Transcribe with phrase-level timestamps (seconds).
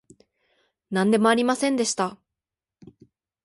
[0.89, 2.17] なんでもありませんでした